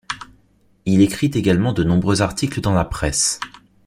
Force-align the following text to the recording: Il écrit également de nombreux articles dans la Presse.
Il 0.87 0.99
écrit 1.01 1.29
également 1.35 1.73
de 1.73 1.83
nombreux 1.83 2.23
articles 2.23 2.59
dans 2.59 2.73
la 2.73 2.85
Presse. 2.85 3.39